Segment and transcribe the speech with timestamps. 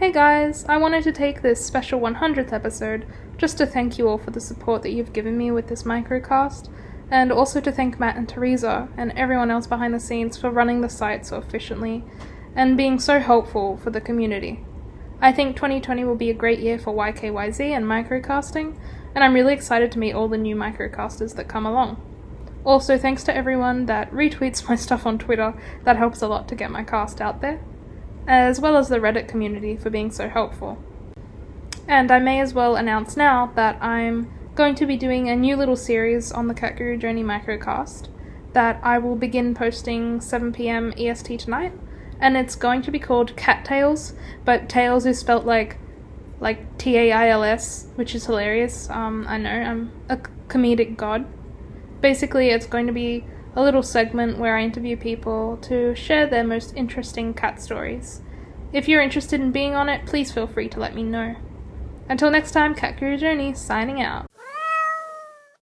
[0.00, 3.04] Hey guys, I wanted to take this special 100th episode
[3.36, 6.68] just to thank you all for the support that you've given me with this microcast,
[7.10, 10.82] and also to thank Matt and Teresa and everyone else behind the scenes for running
[10.82, 12.04] the site so efficiently
[12.54, 14.64] and being so helpful for the community.
[15.20, 18.78] I think 2020 will be a great year for YKYZ and microcasting,
[19.16, 22.00] and I'm really excited to meet all the new microcasters that come along.
[22.64, 26.54] Also, thanks to everyone that retweets my stuff on Twitter, that helps a lot to
[26.54, 27.60] get my cast out there
[28.28, 30.78] as well as the Reddit community for being so helpful.
[31.88, 35.56] And I may as well announce now that I'm going to be doing a new
[35.56, 38.08] little series on the Cat Guru Journey microcast
[38.52, 41.72] that I will begin posting 7pm EST tonight,
[42.20, 44.12] and it's going to be called Cat Tails,
[44.44, 45.78] but Tails is spelt like
[46.40, 48.88] like T A I L S, which is hilarious.
[48.90, 50.18] Um, I know I'm a
[50.48, 51.26] comedic god.
[52.00, 53.24] Basically, it's going to be
[53.58, 58.22] a little segment where I interview people to share their most interesting cat stories.
[58.72, 61.34] If you're interested in being on it, please feel free to let me know.
[62.08, 64.26] Until next time, Cat Guru Journey signing out.